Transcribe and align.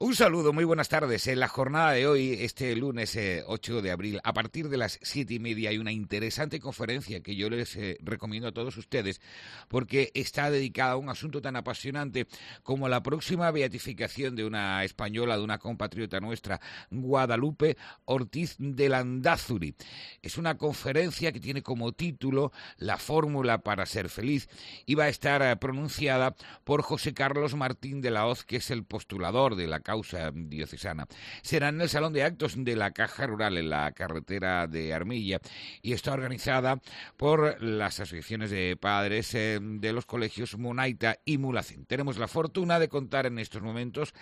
Un 0.00 0.14
saludo, 0.14 0.52
muy 0.52 0.62
buenas 0.62 0.88
tardes. 0.88 1.26
En 1.26 1.40
la 1.40 1.48
jornada 1.48 1.90
de 1.90 2.06
hoy, 2.06 2.34
este 2.38 2.76
lunes 2.76 3.18
8 3.46 3.78
eh, 3.78 3.82
de 3.82 3.90
abril, 3.90 4.20
a 4.22 4.32
partir 4.32 4.68
de 4.68 4.76
las 4.76 4.96
siete 5.02 5.34
y 5.34 5.40
media, 5.40 5.70
hay 5.70 5.78
una 5.78 5.90
interesante 5.90 6.60
conferencia 6.60 7.20
que 7.20 7.34
yo 7.34 7.50
les 7.50 7.74
eh, 7.74 7.98
recomiendo 8.00 8.48
a 8.48 8.52
todos 8.52 8.76
ustedes 8.76 9.20
porque 9.66 10.12
está 10.14 10.52
dedicada 10.52 10.92
a 10.92 10.96
un 10.98 11.08
asunto 11.08 11.42
tan 11.42 11.56
apasionante 11.56 12.28
como 12.62 12.88
la 12.88 13.02
próxima 13.02 13.50
beatificación 13.50 14.36
de 14.36 14.44
una 14.44 14.84
española, 14.84 15.36
de 15.36 15.42
una 15.42 15.58
compatriota 15.58 16.20
nuestra, 16.20 16.60
Guadalupe 16.92 17.76
Ortiz 18.04 18.54
de 18.56 18.88
Landázuri. 18.88 19.74
Es 20.22 20.38
una 20.38 20.56
conferencia 20.58 21.32
que 21.32 21.40
tiene 21.40 21.64
como 21.64 21.90
título 21.90 22.52
La 22.76 22.98
fórmula 22.98 23.58
para 23.62 23.84
ser 23.84 24.10
feliz 24.10 24.48
y 24.86 24.94
va 24.94 25.04
a 25.04 25.08
estar 25.08 25.42
eh, 25.42 25.56
pronunciada 25.56 26.36
por 26.62 26.82
José 26.82 27.14
Carlos 27.14 27.56
Martín 27.56 28.00
de 28.00 28.12
la 28.12 28.26
Hoz, 28.26 28.44
que 28.44 28.58
es 28.58 28.70
el 28.70 28.84
postulador 28.84 29.56
de 29.56 29.66
la 29.66 29.80
causa 29.88 30.30
diocesana. 30.34 31.06
Será 31.40 31.70
en 31.70 31.80
el 31.80 31.88
Salón 31.88 32.12
de 32.12 32.22
Actos 32.22 32.62
de 32.62 32.76
la 32.76 32.90
Caja 32.90 33.26
Rural, 33.26 33.56
en 33.56 33.70
la 33.70 33.90
carretera 33.92 34.66
de 34.66 34.92
Armilla, 34.92 35.40
y 35.80 35.94
está 35.94 36.12
organizada 36.12 36.78
por 37.16 37.62
las 37.62 37.98
asociaciones 37.98 38.50
de 38.50 38.76
padres 38.78 39.34
eh, 39.34 39.58
de 39.62 39.94
los 39.94 40.04
colegios 40.04 40.58
Monaita 40.58 41.20
y 41.24 41.38
Mulacén. 41.38 41.86
Tenemos 41.86 42.18
la 42.18 42.28
fortuna 42.28 42.78
de 42.78 42.90
contar 42.90 43.24
en 43.24 43.38
estos 43.38 43.62
momentos, 43.62 44.12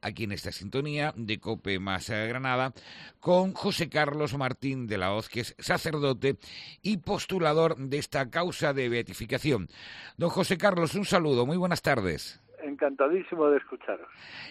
aquí 0.00 0.24
en 0.24 0.32
esta 0.32 0.52
sintonía 0.52 1.12
de 1.16 1.40
Cope 1.40 1.80
Más 1.80 2.08
Granada, 2.08 2.72
con 3.18 3.52
José 3.52 3.88
Carlos 3.88 4.38
Martín 4.38 4.86
de 4.86 4.98
la 4.98 5.12
Hoz, 5.12 5.28
que 5.28 5.40
es 5.40 5.56
sacerdote 5.58 6.36
y 6.82 6.98
postulador 6.98 7.76
de 7.78 7.98
esta 7.98 8.30
causa 8.30 8.72
de 8.72 8.88
beatificación. 8.88 9.68
Don 10.18 10.30
José 10.30 10.56
Carlos, 10.56 10.94
un 10.94 11.04
saludo, 11.04 11.46
muy 11.46 11.56
buenas 11.56 11.82
tardes 11.82 12.45
encantadísimo 12.76 13.48
de 13.48 13.56
escucharos. 13.56 14.06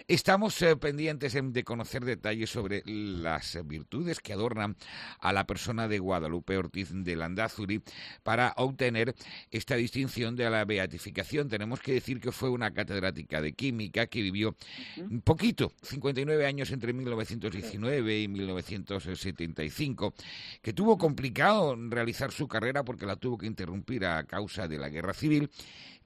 Estamos 0.08 0.60
eh, 0.62 0.76
pendientes 0.76 1.36
de 1.40 1.64
conocer 1.64 2.04
detalles 2.04 2.50
sobre 2.50 2.82
las 2.84 3.58
virtudes 3.66 4.20
que 4.20 4.32
adornan 4.32 4.76
a 5.20 5.32
la 5.32 5.46
persona 5.46 5.86
de 5.86 6.00
Guadalupe 6.00 6.58
Ortiz 6.58 6.90
de 6.92 7.14
Landazuri 7.14 7.82
para 8.24 8.52
obtener 8.56 9.14
esta 9.50 9.76
distinción 9.76 10.34
de 10.34 10.50
la 10.50 10.64
beatificación. 10.64 11.48
Tenemos 11.48 11.80
que 11.80 11.92
decir 11.92 12.20
que 12.20 12.32
fue 12.32 12.50
una 12.50 12.72
catedrática 12.72 13.40
de 13.40 13.52
química 13.52 14.06
que 14.06 14.22
vivió 14.22 14.56
un 14.98 15.20
poquito, 15.20 15.72
59 15.82 16.46
años 16.46 16.72
entre 16.72 16.92
1919 16.92 18.20
y 18.20 18.28
1975, 18.28 20.14
que 20.60 20.72
tuvo 20.72 20.98
complicado 20.98 21.76
realizar 21.88 22.32
su 22.32 22.48
carrera 22.48 22.84
porque 22.84 23.06
la 23.06 23.16
tuvo 23.16 23.38
que 23.38 23.46
interrumpir 23.46 24.04
a 24.04 24.24
causa 24.24 24.66
de 24.66 24.78
la 24.78 24.88
guerra 24.88 25.14
civil 25.14 25.48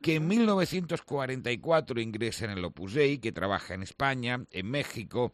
que 0.03 0.17
en 0.17 0.27
1944 0.29 2.01
ingresa 2.01 2.47
en 2.47 2.53
el 2.53 2.65
Opus 2.65 2.95
Dei, 2.95 3.19
que 3.19 3.33
trabaja 3.33 3.75
en 3.75 3.83
España, 3.83 4.45
en 4.51 4.71
México, 4.71 5.33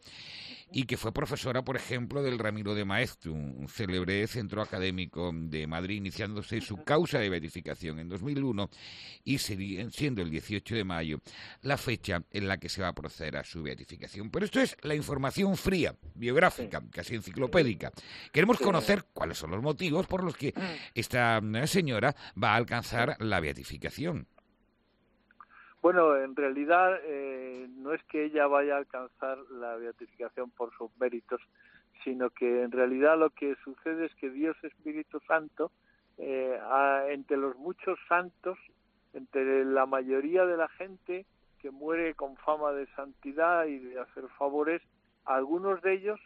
y 0.71 0.83
que 0.83 0.97
fue 0.97 1.13
profesora, 1.13 1.63
por 1.63 1.77
ejemplo, 1.77 2.21
del 2.21 2.37
Ramiro 2.37 2.75
de 2.75 2.83
Maeztu, 2.83 3.33
un 3.33 3.69
célebre 3.69 4.27
centro 4.27 4.61
académico 4.61 5.31
de 5.33 5.65
Madrid, 5.65 5.95
iniciándose 5.97 6.59
su 6.59 6.83
causa 6.83 7.19
de 7.19 7.29
beatificación 7.29 7.99
en 7.99 8.09
2001 8.09 8.69
y 9.23 9.37
siendo 9.37 10.21
el 10.21 10.29
18 10.29 10.75
de 10.75 10.83
mayo 10.83 11.21
la 11.61 11.77
fecha 11.77 12.21
en 12.31 12.49
la 12.49 12.57
que 12.57 12.67
se 12.67 12.81
va 12.81 12.89
a 12.89 12.93
proceder 12.93 13.37
a 13.37 13.45
su 13.45 13.63
beatificación. 13.63 14.29
Pero 14.29 14.45
esto 14.45 14.59
es 14.59 14.75
la 14.81 14.95
información 14.95 15.55
fría, 15.55 15.95
biográfica, 16.13 16.83
casi 16.91 17.15
enciclopédica. 17.15 17.93
Queremos 18.33 18.57
conocer 18.57 19.05
cuáles 19.13 19.37
son 19.37 19.51
los 19.51 19.61
motivos 19.61 20.05
por 20.07 20.23
los 20.23 20.35
que 20.35 20.53
esta 20.93 21.41
señora 21.65 22.13
va 22.41 22.51
a 22.51 22.55
alcanzar 22.57 23.15
la 23.21 23.39
beatificación. 23.39 24.27
Bueno, 25.81 26.17
en 26.17 26.35
realidad 26.35 26.99
eh, 27.03 27.67
no 27.69 27.93
es 27.93 28.03
que 28.05 28.25
ella 28.25 28.47
vaya 28.47 28.75
a 28.75 28.79
alcanzar 28.79 29.37
la 29.51 29.75
beatificación 29.75 30.49
por 30.51 30.75
sus 30.77 30.89
méritos, 30.99 31.39
sino 32.03 32.29
que 32.29 32.63
en 32.63 32.71
realidad 32.71 33.17
lo 33.17 33.29
que 33.29 33.55
sucede 33.63 34.05
es 34.05 34.15
que 34.15 34.29
Dios 34.29 34.57
Espíritu 34.63 35.19
Santo, 35.27 35.71
eh, 36.17 36.59
entre 37.09 37.37
los 37.37 37.55
muchos 37.57 37.99
santos, 38.07 38.57
entre 39.13 39.65
la 39.65 39.85
mayoría 39.85 40.45
de 40.45 40.57
la 40.57 40.67
gente 40.67 41.25
que 41.59 41.71
muere 41.71 42.13
con 42.15 42.37
fama 42.37 42.71
de 42.71 42.87
santidad 42.95 43.65
y 43.65 43.79
de 43.79 43.99
hacer 43.99 44.27
favores, 44.37 44.81
algunos 45.25 45.81
de 45.81 45.93
ellos 45.93 46.19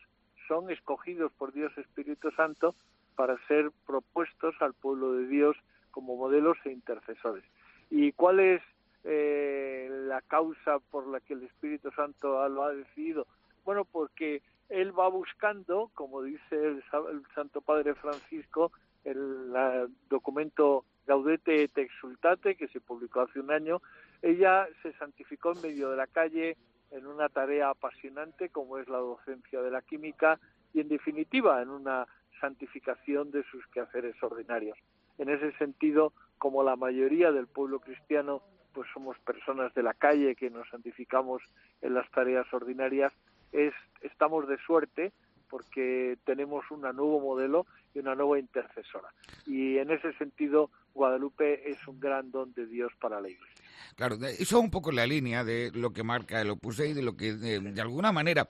son 0.47 0.69
escogidos 0.69 1.31
por 1.33 1.53
Dios 1.53 1.75
Espíritu 1.77 2.31
Santo 2.31 2.75
para 3.15 3.37
ser 3.47 3.71
propuestos 3.85 4.55
al 4.61 4.73
pueblo 4.73 5.13
de 5.13 5.27
Dios 5.27 5.57
como 5.91 6.15
modelos 6.15 6.57
e 6.65 6.71
intercesores. 6.71 7.43
¿Y 7.89 8.13
cuál 8.13 8.39
es 8.39 8.61
eh, 9.03 9.87
la 9.89 10.21
causa 10.21 10.79
por 10.79 11.07
la 11.07 11.19
que 11.19 11.33
el 11.33 11.43
Espíritu 11.43 11.91
Santo 11.91 12.47
lo 12.49 12.63
ha 12.63 12.73
decidido? 12.73 13.27
Bueno, 13.63 13.85
porque 13.85 14.41
él 14.69 14.97
va 14.97 15.09
buscando, 15.09 15.91
como 15.93 16.21
dice 16.21 16.55
el, 16.55 16.83
Santo 17.35 17.61
Padre 17.61 17.93
Francisco, 17.95 18.71
el 19.03 19.51
documento 20.09 20.85
Gaudete 21.05 21.63
et 21.63 21.77
Exultate, 21.77 22.55
que 22.55 22.67
se 22.67 22.79
publicó 22.79 23.21
hace 23.21 23.39
un 23.39 23.51
año, 23.51 23.81
ella 24.21 24.67
se 24.81 24.93
santificó 24.93 25.53
en 25.53 25.61
medio 25.61 25.89
de 25.89 25.97
la 25.97 26.07
calle 26.07 26.57
en 26.91 27.07
una 27.07 27.29
tarea 27.29 27.69
apasionante 27.69 28.49
como 28.49 28.77
es 28.77 28.87
la 28.87 28.97
docencia 28.97 29.61
de 29.61 29.71
la 29.71 29.81
química 29.81 30.39
y 30.73 30.81
en 30.81 30.89
definitiva 30.89 31.61
en 31.61 31.69
una 31.69 32.07
santificación 32.39 33.31
de 33.31 33.43
sus 33.43 33.65
quehaceres 33.67 34.15
ordinarios. 34.21 34.77
En 35.17 35.29
ese 35.29 35.51
sentido, 35.57 36.13
como 36.37 36.63
la 36.63 36.75
mayoría 36.75 37.31
del 37.31 37.47
pueblo 37.47 37.79
cristiano 37.79 38.41
pues 38.73 38.87
somos 38.93 39.17
personas 39.19 39.73
de 39.73 39.83
la 39.83 39.93
calle 39.93 40.35
que 40.35 40.49
nos 40.49 40.69
santificamos 40.69 41.41
en 41.81 41.93
las 41.93 42.09
tareas 42.11 42.51
ordinarias, 42.53 43.13
es, 43.51 43.73
estamos 44.01 44.47
de 44.47 44.57
suerte 44.59 45.11
porque 45.49 46.17
tenemos 46.23 46.69
un 46.71 46.81
nuevo 46.81 47.19
modelo 47.19 47.65
y 47.93 47.99
una 47.99 48.15
nueva 48.15 48.39
intercesora. 48.39 49.09
Y 49.45 49.77
en 49.77 49.91
ese 49.91 50.13
sentido, 50.13 50.69
Guadalupe 50.93 51.69
es 51.69 51.85
un 51.87 51.99
gran 51.99 52.31
don 52.31 52.53
de 52.53 52.65
Dios 52.65 52.93
para 52.99 53.19
la 53.19 53.29
Iglesia. 53.29 53.60
Claro, 53.95 54.15
eso 54.15 54.41
es 54.41 54.51
un 54.53 54.71
poco 54.71 54.91
la 54.91 55.05
línea 55.05 55.43
de 55.43 55.71
lo 55.73 55.91
que 55.91 56.03
marca 56.03 56.41
el 56.41 56.49
Opus 56.49 56.77
Dei, 56.77 56.93
de 56.93 57.01
lo 57.01 57.15
que 57.15 57.33
de, 57.33 57.81
alguna 57.81 58.11
manera 58.11 58.47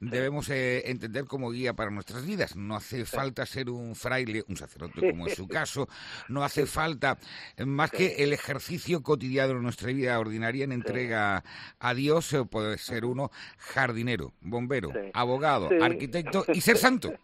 debemos 0.00 0.48
eh, 0.50 0.90
entender 0.90 1.24
como 1.24 1.50
guía 1.50 1.74
para 1.74 1.90
nuestras 1.90 2.24
vidas. 2.26 2.56
No 2.56 2.76
hace 2.76 3.04
falta 3.04 3.46
ser 3.46 3.70
un 3.70 3.94
fraile, 3.94 4.44
un 4.48 4.56
sacerdote 4.56 5.10
como 5.10 5.26
es 5.26 5.34
su 5.34 5.48
caso, 5.48 5.88
no 6.28 6.44
hace 6.44 6.66
falta 6.66 7.18
eh, 7.56 7.64
más 7.64 7.90
que 7.90 8.22
el 8.22 8.32
ejercicio 8.32 9.02
cotidiano 9.02 9.54
de 9.54 9.60
nuestra 9.60 9.88
vida 9.88 10.18
ordinaria 10.18 10.64
en 10.64 10.72
entrega 10.72 11.42
a 11.78 11.94
Dios, 11.94 12.32
eh, 12.32 12.44
puede 12.44 12.78
ser 12.78 13.04
uno 13.04 13.30
jardinero, 13.58 14.32
bombero, 14.40 14.92
abogado, 15.14 15.70
arquitecto 15.80 16.44
y 16.52 16.60
ser 16.60 16.76
santo. 16.76 17.12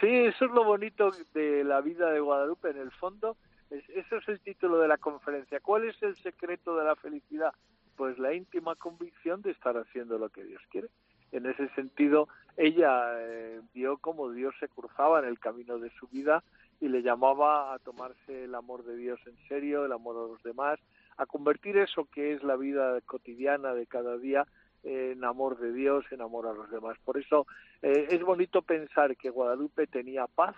Sí, 0.00 0.06
eso 0.06 0.44
es 0.44 0.50
lo 0.52 0.64
bonito 0.64 1.10
de 1.34 1.64
la 1.64 1.80
vida 1.80 2.10
de 2.10 2.20
Guadalupe 2.20 2.70
en 2.70 2.78
el 2.78 2.90
fondo 2.92 3.36
eso 3.70 4.16
es 4.16 4.28
el 4.28 4.40
título 4.40 4.78
de 4.78 4.88
la 4.88 4.98
conferencia. 4.98 5.60
¿Cuál 5.60 5.84
es 5.84 6.02
el 6.02 6.16
secreto 6.16 6.76
de 6.76 6.84
la 6.84 6.96
felicidad? 6.96 7.52
Pues 7.96 8.18
la 8.18 8.32
íntima 8.32 8.74
convicción 8.76 9.42
de 9.42 9.50
estar 9.50 9.76
haciendo 9.76 10.18
lo 10.18 10.28
que 10.28 10.44
Dios 10.44 10.62
quiere. 10.70 10.88
En 11.32 11.46
ese 11.46 11.68
sentido, 11.74 12.28
ella 12.56 13.12
eh, 13.20 13.60
vio 13.74 13.98
cómo 13.98 14.30
Dios 14.30 14.54
se 14.60 14.68
cruzaba 14.68 15.18
en 15.18 15.26
el 15.26 15.38
camino 15.38 15.78
de 15.78 15.90
su 15.90 16.06
vida 16.08 16.42
y 16.80 16.88
le 16.88 17.02
llamaba 17.02 17.74
a 17.74 17.78
tomarse 17.78 18.44
el 18.44 18.54
amor 18.54 18.84
de 18.84 18.96
Dios 18.96 19.20
en 19.26 19.36
serio, 19.48 19.84
el 19.84 19.92
amor 19.92 20.16
a 20.16 20.32
los 20.32 20.42
demás, 20.42 20.78
a 21.16 21.26
convertir 21.26 21.76
eso 21.76 22.06
que 22.06 22.32
es 22.32 22.42
la 22.42 22.56
vida 22.56 23.00
cotidiana 23.02 23.74
de 23.74 23.86
cada 23.86 24.16
día 24.16 24.46
en 24.84 25.24
amor 25.24 25.58
de 25.58 25.72
Dios, 25.72 26.04
en 26.10 26.22
amor 26.22 26.46
a 26.46 26.52
los 26.52 26.70
demás. 26.70 26.96
Por 27.04 27.18
eso 27.18 27.46
eh, 27.82 28.06
es 28.10 28.22
bonito 28.22 28.62
pensar 28.62 29.16
que 29.16 29.30
Guadalupe 29.30 29.86
tenía 29.86 30.26
paz, 30.26 30.54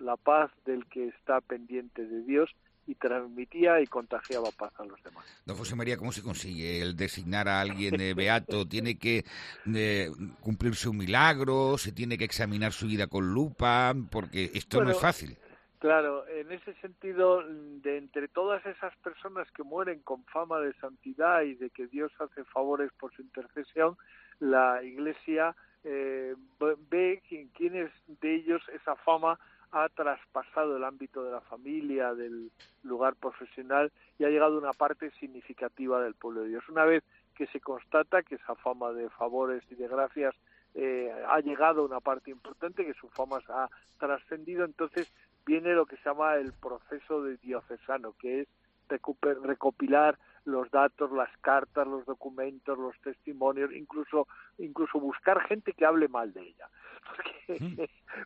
la 0.00 0.16
paz 0.16 0.50
del 0.64 0.86
que 0.86 1.08
está 1.08 1.40
pendiente 1.40 2.06
de 2.06 2.22
Dios 2.22 2.50
y 2.86 2.94
transmitía 2.96 3.80
y 3.80 3.86
contagiaba 3.86 4.50
paz 4.56 4.72
a 4.78 4.84
los 4.84 5.00
demás. 5.02 5.24
Don 5.46 5.56
José 5.56 5.76
María, 5.76 5.96
¿cómo 5.96 6.12
se 6.12 6.22
consigue 6.22 6.82
el 6.82 6.96
designar 6.96 7.48
a 7.48 7.60
alguien 7.60 7.96
de 7.96 8.14
beato? 8.14 8.66
¿Tiene 8.68 8.98
que 8.98 9.24
eh, 9.74 10.10
cumplirse 10.40 10.88
un 10.88 10.96
milagro? 10.96 11.78
¿Se 11.78 11.92
tiene 11.92 12.18
que 12.18 12.24
examinar 12.24 12.72
su 12.72 12.86
vida 12.86 13.06
con 13.06 13.32
lupa? 13.32 13.94
Porque 14.10 14.50
esto 14.54 14.82
no 14.82 14.90
es 14.90 15.00
fácil. 15.00 15.36
Claro, 15.78 16.26
en 16.28 16.52
ese 16.52 16.74
sentido, 16.74 17.42
de 17.46 17.96
entre 17.96 18.28
todas 18.28 18.64
esas 18.66 18.94
personas 18.96 19.50
que 19.52 19.62
mueren 19.62 20.00
con 20.00 20.24
fama 20.24 20.58
de 20.60 20.74
santidad 20.74 21.42
y 21.42 21.54
de 21.54 21.70
que 21.70 21.86
Dios 21.86 22.12
hace 22.18 22.44
favores 22.44 22.90
por 22.98 23.14
su 23.14 23.22
intercesión, 23.22 23.96
la 24.40 24.82
Iglesia 24.82 25.54
eh, 25.84 26.34
ve 26.90 27.22
quiénes 27.54 27.90
de 28.20 28.34
ellos 28.34 28.62
esa 28.74 28.94
fama 28.96 29.38
ha 29.72 29.88
traspasado 29.88 30.76
el 30.76 30.84
ámbito 30.84 31.24
de 31.24 31.32
la 31.32 31.40
familia, 31.42 32.14
del 32.14 32.50
lugar 32.82 33.14
profesional 33.14 33.92
y 34.18 34.24
ha 34.24 34.28
llegado 34.28 34.56
a 34.56 34.60
una 34.60 34.72
parte 34.72 35.10
significativa 35.12 36.02
del 36.02 36.14
pueblo 36.14 36.42
de 36.42 36.48
Dios. 36.48 36.68
Una 36.68 36.84
vez 36.84 37.04
que 37.34 37.46
se 37.46 37.60
constata 37.60 38.22
que 38.22 38.34
esa 38.34 38.54
fama 38.56 38.92
de 38.92 39.08
favores 39.10 39.62
y 39.70 39.74
de 39.74 39.88
gracias 39.88 40.34
eh, 40.74 41.12
ha 41.28 41.40
llegado 41.40 41.82
a 41.82 41.86
una 41.86 42.00
parte 42.00 42.30
importante, 42.30 42.84
que 42.84 42.94
su 42.94 43.08
fama 43.08 43.40
se 43.40 43.52
ha 43.52 43.68
trascendido, 43.98 44.64
entonces 44.64 45.12
viene 45.46 45.74
lo 45.74 45.86
que 45.86 45.96
se 45.96 46.04
llama 46.04 46.34
el 46.34 46.52
proceso 46.52 47.22
de 47.22 47.36
diocesano, 47.38 48.14
que 48.20 48.42
es 48.42 48.48
recopilar 49.42 50.18
los 50.44 50.70
datos, 50.70 51.12
las 51.12 51.30
cartas, 51.38 51.86
los 51.86 52.04
documentos, 52.06 52.78
los 52.78 52.98
testimonios, 53.00 53.72
incluso 53.72 54.26
incluso 54.58 54.98
buscar 54.98 55.40
gente 55.46 55.72
que 55.72 55.86
hable 55.86 56.08
mal 56.08 56.32
de 56.32 56.42
ella. 56.42 56.68
Porque, 57.16 57.64
mm. 57.64 57.80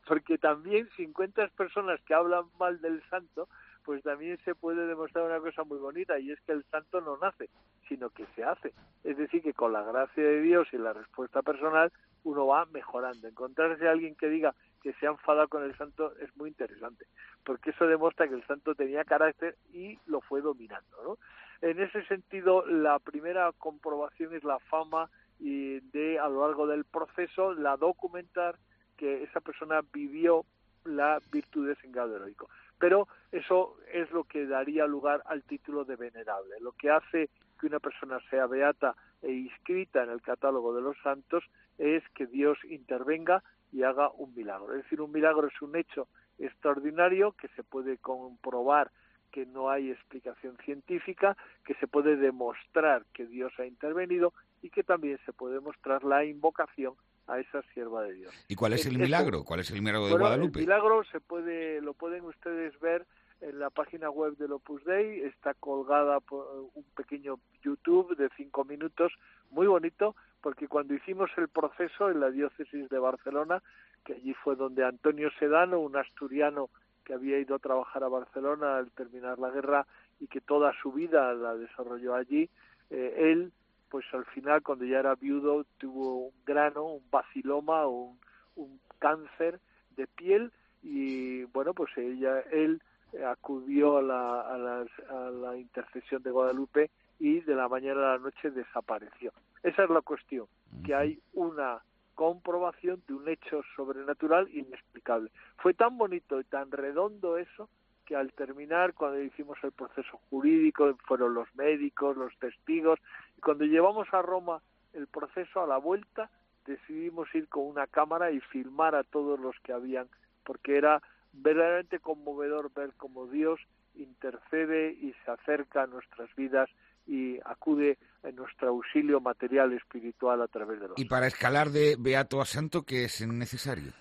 porque 0.07 0.39
también 0.39 0.89
si 0.97 1.05
encuentras 1.05 1.51
personas 1.53 2.01
que 2.03 2.15
hablan 2.15 2.45
mal 2.59 2.81
del 2.81 3.03
santo, 3.09 3.49
pues 3.85 4.03
también 4.03 4.39
se 4.45 4.55
puede 4.55 4.87
demostrar 4.87 5.27
una 5.27 5.41
cosa 5.41 5.65
muy 5.65 5.79
bonita 5.79 6.19
y 6.19 6.31
es 6.31 6.41
que 6.43 6.53
el 6.53 6.65
santo 6.71 7.01
no 7.01 7.19
nace, 7.19 7.51
sino 7.89 8.11
que 8.11 8.27
se 8.35 8.43
hace. 8.43 8.73
Es 9.05 9.17
decir, 9.17 9.43
que 9.43 9.53
con 9.53 9.73
la 9.73 9.83
gracia 9.83 10.23
de 10.23 10.41
Dios 10.41 10.69
y 10.73 10.79
la 10.79 10.93
respuesta 10.93 11.43
personal 11.43 11.93
uno 12.25 12.47
va 12.47 12.65
mejorando. 12.67 13.29
Encontrarse 13.29 13.87
a 13.87 13.93
alguien 13.93 14.15
que 14.17 14.29
diga 14.29 14.55
que 14.83 14.95
se 14.95 15.07
ha 15.07 15.11
enfadado 15.11 15.49
con 15.49 15.63
el 15.63 15.77
santo 15.77 16.17
es 16.19 16.35
muy 16.37 16.49
interesante, 16.49 17.07
porque 17.45 17.71
eso 17.71 17.87
demuestra 17.87 18.29
que 18.29 18.35
el 18.35 18.47
santo 18.47 18.75
tenía 18.75 19.05
carácter 19.05 19.57
y 19.73 19.99
lo 20.07 20.21
fue 20.23 20.41
dominando. 20.41 20.97
¿no? 21.05 21.19
En 21.61 21.81
ese 21.81 22.05
sentido, 22.07 22.67
la 22.67 22.99
primera 22.99 23.53
comprobación 23.53 24.35
es 24.35 24.45
la 24.45 24.59
fama 24.59 25.11
y 25.39 25.81
de 25.81 26.19
a 26.19 26.29
lo 26.29 26.47
largo 26.47 26.67
del 26.67 26.85
proceso 26.85 27.53
la 27.53 27.77
documentar 27.77 28.57
que 28.97 29.23
esa 29.23 29.41
persona 29.41 29.81
vivió 29.93 30.45
la 30.85 31.21
virtud 31.31 31.75
en 31.83 31.93
grado 31.93 32.17
heroico 32.17 32.49
pero 32.79 33.09
eso 33.33 33.77
es 33.93 34.11
lo 34.11 34.25
que 34.25 34.47
daría 34.47 34.87
lugar 34.87 35.23
al 35.27 35.43
título 35.43 35.85
de 35.85 35.97
venerable. 35.97 36.57
Lo 36.61 36.73
que 36.73 36.91
hace 36.91 37.31
que 37.59 37.67
una 37.67 37.81
persona 37.81 38.19
sea 38.31 38.47
beata 38.47 38.95
e 39.23 39.33
inscrita 39.33 40.03
en 40.03 40.11
el 40.11 40.21
catálogo 40.21 40.75
de 40.75 40.83
los 40.83 40.97
santos 41.03 41.45
es 41.79 42.03
que 42.11 42.27
Dios 42.27 42.59
intervenga 42.65 43.43
y 43.73 43.83
haga 43.83 44.11
un 44.11 44.35
milagro. 44.35 44.75
Es 44.75 44.83
decir, 44.83 45.01
un 45.01 45.13
milagro 45.13 45.47
es 45.47 45.63
un 45.63 45.77
hecho 45.77 46.09
extraordinario 46.39 47.33
que 47.33 47.49
se 47.57 47.63
puede 47.63 47.99
comprobar 47.99 48.91
que 49.31 49.47
no 49.47 49.71
hay 49.71 49.91
explicación 49.91 50.57
científica, 50.59 51.37
que 51.65 51.75
se 51.75 51.89
puede 51.89 52.17
demostrar 52.17 53.05
que 53.13 53.27
Dios 53.27 53.53
ha 53.59 53.67
intervenido 53.67 54.33
y 54.63 54.71
que 54.71 54.85
también 54.85 55.19
se 55.27 55.33
puede 55.33 55.55
demostrar 55.55 56.05
la 56.05 56.25
invocación 56.25 56.95
a 57.27 57.39
esa 57.39 57.63
sierva 57.73 58.03
de 58.03 58.15
Dios. 58.15 58.35
¿Y 58.49 58.55
cuál 58.55 58.75
es 58.75 58.87
el 58.87 58.99
milagro? 58.99 59.45
¿Cuál 59.45 59.61
es 59.61 59.71
el 59.71 59.81
milagro 59.81 60.07
de 60.09 60.19
Guadalupe? 60.19 60.61
El 60.61 60.67
milagro 60.67 61.05
se 61.05 61.21
puede, 61.21 61.81
lo 61.81 61.95
pueden 61.95 62.25
ustedes 62.25 62.79
ver 62.81 63.07
en 63.41 63.59
la 63.59 63.71
página 63.71 64.11
web 64.11 64.37
del 64.37 64.53
Opus 64.53 64.85
Dei, 64.85 65.21
está 65.21 65.55
colgada 65.55 66.21
por 66.21 66.71
un 66.75 66.85
pequeño 66.97 67.39
YouTube 67.63 68.17
de 68.17 68.31
cinco 68.37 68.65
minutos, 68.65 69.13
muy 69.51 69.67
bonito, 69.67 70.15
porque 70.41 70.69
cuando 70.69 70.95
hicimos 70.95 71.31
el 71.37 71.49
proceso 71.49 72.11
en 72.11 72.21
la 72.21 72.31
diócesis 72.31 72.89
de 72.89 72.99
Barcelona, 72.99 73.63
que 74.05 74.15
allí 74.15 74.35
fue 74.35 74.57
donde 74.57 74.85
Antonio 74.85 75.31
Sedano, 75.39 75.81
un 75.81 75.97
asturiano 75.97 76.71
que 77.05 77.15
había 77.15 77.39
ido 77.39 77.55
a 77.55 77.59
trabajar 77.59 78.03
a 78.03 78.09
Barcelona 78.09 78.79
al 78.79 78.91
terminar 78.93 79.39
la 79.39 79.51
guerra 79.51 79.87
y 80.21 80.27
que 80.27 80.41
toda 80.41 80.73
su 80.81 80.93
vida 80.93 81.35
la 81.35 81.55
desarrolló 81.55 82.15
allí, 82.15 82.49
eh, 82.91 83.15
él 83.19 83.53
pues 83.95 84.13
al 84.13 84.25
final 84.25 84.61
cuando 84.61 84.85
ya 84.85 84.99
era 84.99 85.15
viudo 85.15 85.65
tuvo 85.79 86.27
un 86.27 86.33
grano, 86.45 86.83
un 86.83 87.05
baciloma, 87.13 87.87
un, 87.87 88.19
un 88.57 88.81
cáncer 88.99 89.61
de 89.97 90.09
piel 90.09 90.51
y 90.83 91.45
bueno 91.45 91.75
pues 91.75 91.97
ella 91.97 92.41
él 92.51 92.83
acudió 93.25 93.99
a 93.99 94.03
la, 94.03 94.41
a, 94.41 95.31
la 95.31 95.57
intercesión 95.57 96.25
de 96.25 96.33
Guadalupe 96.33 96.91
y 97.21 97.39
de 97.43 97.55
la 97.55 97.69
mañana 97.69 98.01
a 98.01 98.17
la 98.17 98.19
noche 98.19 98.51
desapareció. 98.51 99.33
Esa 99.63 99.85
es 99.85 99.91
la 99.91 100.01
cuestión, 100.01 100.49
que 100.85 100.93
hay 100.93 101.21
una 101.33 101.81
comprobación 102.17 103.01
de 103.07 103.15
un 103.15 103.29
hecho 103.29 103.63
sobrenatural 103.77 104.49
inexplicable. 104.53 105.31
Fue 105.59 105.73
tan 105.73 105.97
bonito 105.97 106.41
y 106.41 106.45
tan 106.45 106.73
redondo 106.73 107.39
eso 107.39 107.69
que 108.05 108.17
al 108.17 108.33
terminar, 108.33 108.95
cuando 108.95 109.21
hicimos 109.23 109.59
el 109.63 109.73
proceso 109.73 110.19
jurídico, 110.31 110.97
fueron 111.07 111.35
los 111.35 111.49
médicos, 111.55 112.17
los 112.17 112.37
testigos, 112.39 112.99
y 113.37 113.41
cuando 113.41 113.65
llevamos 113.65 114.09
a 114.13 114.23
Roma 114.23 114.63
el 114.93 115.07
proceso 115.07 115.63
a 115.63 115.67
la 115.67 115.79
vuelta, 115.79 116.31
decidimos 116.67 117.33
ir 117.35 117.49
con 117.49 117.67
una 117.67 117.87
cámara 117.87 118.31
y 118.31 118.41
filmar 118.41 118.95
a 118.95 119.05
todos 119.05 119.39
los 119.39 119.57
que 119.63 119.73
habían, 119.73 120.09
porque 120.45 120.77
era 120.77 121.03
verdaderamente 121.33 121.99
conmovedor 121.99 122.73
ver 122.73 122.93
cómo 122.97 123.27
Dios 123.27 123.61
intercede 123.95 124.93
y 124.93 125.15
se 125.25 125.31
acerca 125.31 125.83
a 125.83 125.87
nuestras 125.87 126.35
vidas 126.37 126.69
y 127.07 127.39
acude 127.45 127.99
en 128.23 128.37
nuestro 128.37 128.69
auxilio 128.69 129.21
material 129.21 129.73
espiritual 129.73 130.41
a 130.43 130.49
través 130.49 130.81
de 130.81 130.89
los. 130.89 130.99
Y 130.99 131.05
para 131.05 131.27
escalar 131.27 131.71
de 131.71 131.97
beato 131.99 132.41
a 132.41 132.47
santo, 132.47 132.83
¿qué 132.83 133.05
es 133.05 133.27
necesario? 133.27 133.93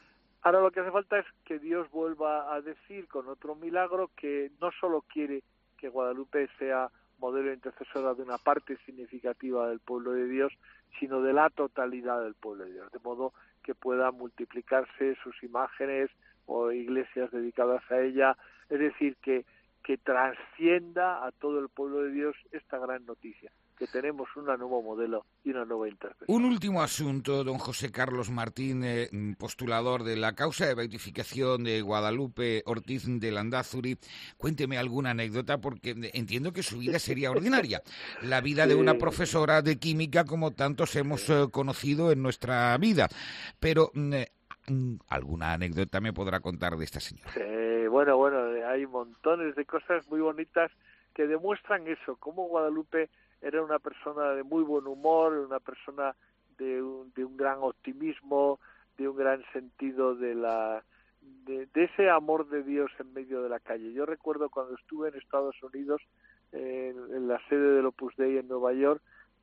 Ahora 0.43 0.59
lo 0.59 0.71
que 0.71 0.81
hace 0.81 0.91
falta 0.91 1.19
es 1.19 1.25
que 1.45 1.57
Dios 1.57 1.89
vuelva 1.89 2.53
a 2.53 2.59
decir 2.59 3.07
con 3.07 3.29
otro 3.29 3.55
milagro 3.55 4.11
que 4.17 4.51
no 4.59 4.71
solo 4.79 5.01
quiere 5.01 5.41
que 5.77 5.87
Guadalupe 5.87 6.49
sea 6.59 6.89
modelo 7.17 7.53
intercesora 7.53 8.13
de 8.13 8.23
una 8.23 8.37
parte 8.37 8.77
significativa 8.85 9.69
del 9.69 9.79
pueblo 9.79 10.11
de 10.11 10.27
Dios, 10.27 10.51
sino 10.99 11.21
de 11.21 11.31
la 11.31 11.49
totalidad 11.49 12.21
del 12.21 12.33
pueblo 12.33 12.65
de 12.65 12.73
Dios, 12.73 12.91
de 12.91 12.99
modo 12.99 13.33
que 13.63 13.73
pueda 13.73 14.11
multiplicarse 14.11 15.15
sus 15.23 15.41
imágenes 15.43 16.09
o 16.45 16.73
iglesias 16.73 17.31
dedicadas 17.31 17.81
a 17.89 18.01
ella, 18.01 18.35
es 18.69 18.79
decir, 18.79 19.15
que, 19.21 19.45
que 19.81 19.97
trascienda 19.97 21.25
a 21.25 21.31
todo 21.31 21.59
el 21.59 21.69
pueblo 21.69 22.03
de 22.03 22.11
Dios 22.11 22.35
esta 22.51 22.77
gran 22.79 23.05
noticia 23.05 23.49
que 23.83 23.99
tenemos 23.99 24.29
un 24.37 24.45
nuevo 24.45 24.81
modelo 24.81 25.25
y 25.43 25.49
una 25.49 25.65
nueva 25.65 25.89
interpretación. 25.89 26.33
Un 26.33 26.45
último 26.45 26.81
asunto, 26.81 27.43
don 27.43 27.57
José 27.57 27.91
Carlos 27.91 28.31
Martín, 28.31 28.81
eh, 28.85 29.09
postulador 29.37 30.03
de 30.05 30.15
la 30.15 30.35
causa 30.35 30.65
de 30.65 30.73
beatificación 30.73 31.65
de 31.65 31.81
Guadalupe 31.81 32.63
Ortiz 32.65 33.03
de 33.05 33.31
Landázuri. 33.31 33.97
Cuénteme 34.37 34.77
alguna 34.77 35.09
anécdota 35.09 35.57
porque 35.57 35.95
entiendo 36.13 36.53
que 36.53 36.63
su 36.63 36.77
vida 36.77 36.97
sería 36.97 37.29
ordinaria. 37.29 37.81
La 38.21 38.39
vida 38.39 38.67
de 38.67 38.75
una 38.75 38.93
profesora 38.93 39.61
de 39.61 39.77
química 39.77 40.23
como 40.23 40.51
tantos 40.51 40.95
hemos 40.95 41.29
eh, 41.29 41.47
conocido 41.51 42.13
en 42.13 42.23
nuestra 42.23 42.77
vida. 42.77 43.09
Pero 43.59 43.91
mm, 43.93 44.13
eh, 44.13 44.31
alguna 45.09 45.51
anécdota 45.51 45.99
me 45.99 46.13
podrá 46.13 46.39
contar 46.39 46.77
de 46.77 46.85
esta 46.85 47.01
señora. 47.01 47.33
bueno, 47.89 48.15
bueno, 48.15 48.37
hay 48.65 48.85
montones 48.85 49.55
de 49.57 49.65
cosas 49.65 50.07
muy 50.07 50.21
bonitas 50.21 50.71
que 51.13 51.27
demuestran 51.27 51.85
eso, 51.85 52.15
cómo 52.15 52.47
Guadalupe 52.47 53.09
era 53.43 53.61
una 53.61 53.79
persona 53.79 54.31
de 54.31 54.43
muy 54.43 54.63
buen 54.63 54.87
humor, 54.87 55.33
una 55.33 55.59
persona 55.59 56.15
de 56.57 56.81
un, 56.81 57.11
de 57.13 57.25
un 57.25 57.35
gran 57.35 57.59
optimismo, 57.61 58.59
de 58.97 59.09
un 59.09 59.17
gran 59.17 59.43
sentido 59.51 60.15
de 60.15 60.33
la 60.33 60.83
de, 61.45 61.67
ese 61.75 62.09
amor 62.09 62.47
de 62.47 62.63
Dios 62.63 62.91
en 62.99 63.13
medio 63.13 63.43
de 63.43 63.49
la 63.49 63.59
calle. 63.59 63.91
Yo 63.93 64.05
recuerdo 64.05 64.49
cuando 64.49 64.75
estuve 64.75 65.09
en 65.09 65.15
Estados 65.15 65.61
Unidos 65.61 66.01
en, 66.51 67.27
la 67.27 67.39
sede 67.49 67.75
del 67.75 67.85
Opus 67.85 68.15
Dei 68.15 68.37
en 68.37 68.47
Nueva 68.47 68.73
York 68.73 69.01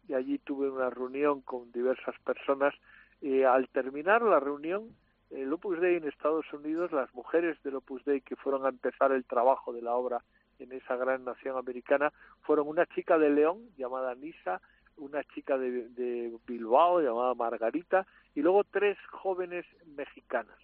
y 0.08 0.14
allí 0.14 0.38
tuve 0.38 0.70
una 0.70 0.88
reunión 0.88 1.42
con 1.42 1.70
diversas 1.72 2.14
personas 2.24 2.74
y 3.20 3.42
al 3.42 3.68
terminar 3.68 4.22
la 4.22 4.40
reunión 4.40 4.88
el 5.30 5.52
Opus 5.52 5.78
Dei 5.80 5.96
en 5.96 6.08
Estados 6.08 6.50
Unidos, 6.52 6.90
las 6.90 7.12
mujeres 7.14 7.62
del 7.62 7.76
Opus 7.76 8.04
Dei 8.04 8.20
que 8.20 8.36
fueron 8.36 8.64
a 8.64 8.70
empezar 8.70 9.12
el 9.12 9.24
trabajo 9.24 9.72
de 9.72 9.82
la 9.82 9.94
obra 9.94 10.24
en 10.60 10.72
esa 10.72 10.96
gran 10.96 11.24
nación 11.24 11.56
americana 11.56 12.12
fueron 12.42 12.68
una 12.68 12.86
chica 12.86 13.18
de 13.18 13.30
León 13.30 13.70
llamada 13.76 14.14
Nisa, 14.14 14.60
una 14.96 15.24
chica 15.24 15.56
de, 15.58 16.32
Bilbao 16.46 17.00
llamada 17.00 17.34
Margarita 17.34 18.06
y 18.34 18.42
luego 18.42 18.64
tres 18.64 18.98
jóvenes 19.10 19.66
mexicanas. 19.96 20.56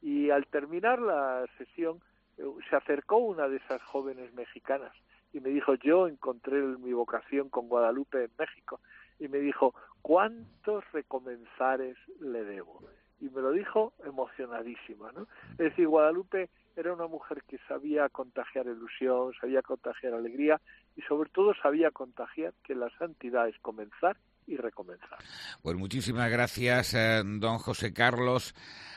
Y 0.00 0.30
al 0.30 0.46
terminar 0.46 1.00
la 1.00 1.46
sesión 1.58 2.00
eh, 2.38 2.44
se 2.68 2.76
acercó 2.76 3.18
una 3.18 3.48
de 3.48 3.56
esas 3.56 3.82
jóvenes 3.82 4.32
mexicanas 4.32 4.92
y 5.32 5.40
me 5.40 5.50
dijo, 5.50 5.74
yo 5.74 6.08
encontré 6.08 6.60
mi 6.60 6.92
vocación 6.92 7.48
con 7.48 7.68
Guadalupe 7.68 8.24
en 8.24 8.30
México. 8.38 8.80
Y 9.18 9.28
me 9.28 9.38
dijo, 9.38 9.74
¿cuántos 10.02 10.90
recomenzares 10.92 11.96
le 12.20 12.44
debo? 12.44 12.82
Y 13.20 13.28
me 13.28 13.42
lo 13.42 13.52
dijo 13.52 13.92
emocionadísima, 14.04 15.12
¿no? 15.12 15.26
Es 15.52 15.58
decir, 15.58 15.86
Guadalupe 15.86 16.48
era 16.76 16.92
una 16.92 17.06
mujer 17.06 17.42
que 17.48 17.58
sabía 17.68 18.08
contagiar 18.08 18.66
ilusión, 18.66 19.32
sabía 19.40 19.62
contagiar 19.62 20.14
alegría 20.14 20.60
y 20.96 21.02
sobre 21.02 21.28
todo 21.30 21.52
sabía 21.62 21.90
contagiar 21.90 22.54
que 22.64 22.74
la 22.74 22.88
santidad 22.98 23.48
es 23.48 23.58
comenzar 23.60 24.16
y 24.46 24.56
recomenzar. 24.56 25.18
Pues 25.62 25.76
muchísimas 25.76 26.30
gracias, 26.30 26.94
eh, 26.94 27.22
don 27.24 27.58
José 27.58 27.92
Carlos 27.92 28.54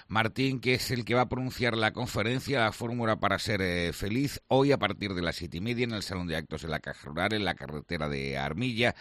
Martín, 0.08 0.60
que 0.62 0.76
es 0.76 0.92
el 0.92 1.06
que 1.06 1.16
va 1.16 1.22
a 1.22 1.30
pronunciar 1.30 1.76
la 1.76 1.92
conferencia, 1.94 2.62
la 2.62 2.72
fórmula 2.72 3.18
para 3.18 3.40
ser 3.40 3.62
eh, 3.62 3.94
feliz, 3.94 4.42
hoy 4.48 4.72
a 4.72 4.78
partir 4.78 5.14
de 5.14 5.22
las 5.22 5.36
siete 5.36 5.58
y 5.58 5.62
media 5.62 5.84
en 5.84 5.92
el 5.92 6.04
Salón 6.04 6.28
de 6.28 6.38
Actos 6.38 6.64
de 6.64 6.70
la 6.70 6.80
Caja 6.80 7.08
Rural, 7.08 7.34
en 7.34 7.46
la 7.46 7.56
carretera 7.56 8.10
de 8.10 8.38
Armilla 8.38 8.96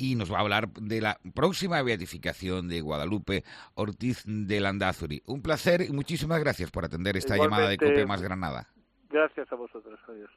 y 0.00 0.14
nos 0.14 0.32
va 0.32 0.38
a 0.38 0.40
hablar 0.40 0.68
de 0.70 1.02
la 1.02 1.18
próxima 1.34 1.82
beatificación 1.82 2.68
de 2.68 2.80
Guadalupe 2.80 3.44
Ortiz 3.74 4.24
de 4.26 4.58
Landázuri. 4.58 5.22
Un 5.26 5.42
placer 5.42 5.82
y 5.82 5.92
muchísimas 5.92 6.40
gracias 6.40 6.70
por 6.70 6.86
atender 6.86 7.18
esta 7.18 7.36
llamada 7.36 7.68
de 7.68 7.76
Cope 7.76 8.06
Más 8.06 8.22
Granada. 8.22 8.68
Gracias 9.10 9.52
a 9.52 9.56
vosotros. 9.56 10.00
Adiós. 10.08 10.30